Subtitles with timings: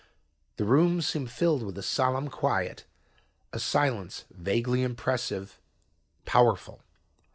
[0.57, 2.85] The room seemed filled with a solemn quiet,
[3.53, 5.59] a silence vaguely impressive,
[6.25, 6.81] powerful.